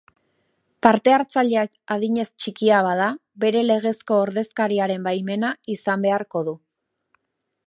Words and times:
Parte-hartzailea 0.85 1.65
adinez 1.97 2.25
txikia 2.45 2.81
bada, 2.89 3.11
bere 3.45 3.63
legezko 3.69 4.21
ordezkariaren 4.25 5.09
baimena 5.11 5.57
izan 5.79 6.09
beharko 6.11 6.47
du. 6.51 6.61